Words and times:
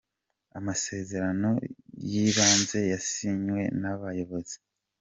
amasezerano 0.57 1.49
yibanze 2.11 2.79
yasinwe 2.93 3.61
nabayobozi. 3.81 4.57